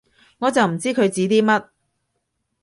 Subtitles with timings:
[0.39, 1.67] 我就唔知佢指啲乜